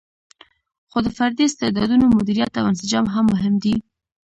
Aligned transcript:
خو 0.91 0.97
د 1.05 1.07
فردي 1.17 1.43
استعدادونو 1.47 2.05
مدیریت 2.17 2.53
او 2.59 2.65
انسجام 2.71 3.05
هم 3.13 3.25
مهم 3.33 3.53
دی. 3.63 3.75